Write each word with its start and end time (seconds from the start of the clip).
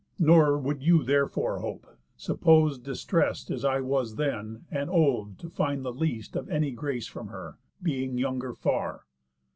Nor 0.17 0.57
would 0.57 0.81
you 0.81 1.03
therefore 1.03 1.59
hope, 1.59 1.85
suppos'd 2.17 2.81
distrest 2.83 3.51
As 3.51 3.63
I 3.63 3.81
was 3.81 4.15
then, 4.15 4.65
and 4.71 4.89
old, 4.89 5.37
to 5.37 5.47
find 5.47 5.85
the 5.85 5.93
least 5.93 6.35
Of 6.35 6.49
any 6.49 6.71
grace 6.71 7.05
from 7.05 7.27
her, 7.27 7.59
being 7.83 8.17
younger 8.17 8.55
far. 8.55 9.05